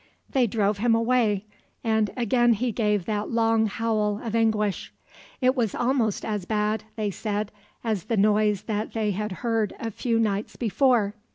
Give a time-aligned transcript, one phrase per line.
[0.31, 1.45] They drove him away
[1.83, 4.91] and again he gave that long howl of anguish.
[5.41, 7.51] It was almost as bad, they said,
[7.83, 11.13] as the noise that they had heard a few nights before.